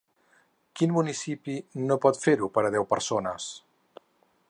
Quin 0.79 0.95
municipi 0.95 1.59
no 1.91 1.99
pot 2.07 2.19
fer-ho 2.25 2.51
per 2.57 2.67
a 2.71 2.75
deu 2.79 2.91
persones? 2.95 3.53